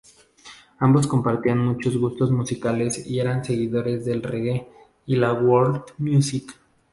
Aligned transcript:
Ambos 0.79 1.05
compartían 1.05 1.59
muchos 1.59 1.95
gustos 1.95 2.31
musicales 2.31 3.05
y 3.05 3.19
eran 3.19 3.45
seguidores 3.45 4.03
del 4.03 4.23
"reggae" 4.23 4.67
y 5.05 5.15
la 5.17 5.31
"world 5.31 5.83
music". 5.99 6.55